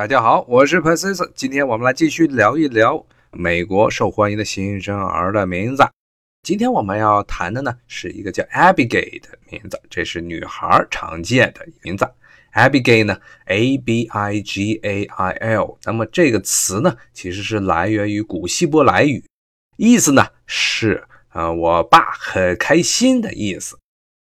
[0.00, 5.86] 大家好，我是 p e r c i s 今天我们来继续聊一聊美国受欢迎的新生儿的名字。
[6.42, 12.10] 今天我们要谈的呢是一个叫 Abigail 的名字，这是女孩常见的名字。
[12.54, 19.22] Abigail 呢，A B I G A I L，那么这个词呢其实是来源于古希伯来语，
[19.76, 23.78] 意思呢是呃我爸很开心的意思。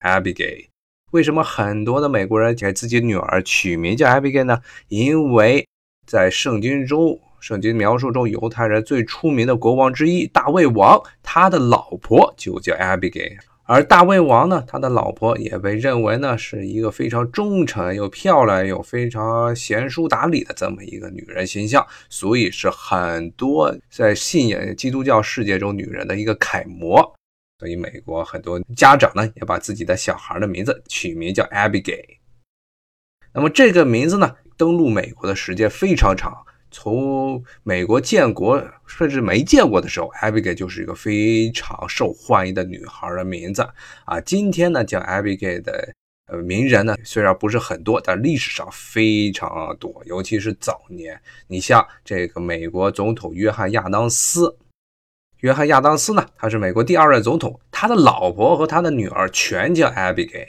[0.01, 0.67] Abigail。
[1.13, 4.59] 为什么很多的美国人给自己女儿取名叫 Abigail 呢？
[4.87, 5.67] 因为
[6.07, 13.37] 在圣经中，圣经描述中，犹太人最出名的国王之一大卫王，他的老婆就叫 Abigail。
[13.65, 27.13] 而大卫王呢，他的老婆也被认为呢是一个非常忠诚、又漂亮、又非常贤淑达理的这么一个女人形象，所以是很多在信仰基督教世界中女人的一个楷模。
[27.63, 32.17] 所以，美国很多家长呢，也把自己的小孩的名字取名叫 Abigail。
[33.33, 43.65] 那么，这个名字呢，登陆美国的时间非常长，从美国建国甚至没建国的时候，Abigail 就是一个非常受欢迎的女孩的名字
[44.03, 44.19] 啊。
[44.19, 45.93] 今天呢，叫 Abigail 的
[46.25, 51.17] 呃名人呢，虽然不是很多，但历史上非常多，尤其是早年，
[51.47, 54.57] 你像这个美国总统约翰亚当斯。
[55.43, 60.47] 约翰亚当斯呢，他是美国第二任总统，他的老婆和他的女儿全叫 Abigail。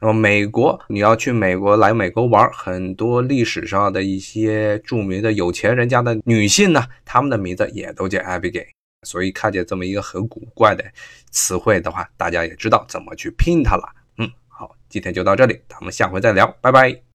[0.00, 8.66] 那么，美国你要去美国来美国玩，很多历史上的一些著名的有钱人家的女性呢，她们的名字也都叫 Abigail。
[9.06, 10.84] 所以看见这么一个很古怪的
[11.30, 13.84] 词汇的话，大家也知道怎么去拼它了。
[14.18, 17.13] 嗯，好，今天就到这里，咱们下回再聊，拜拜。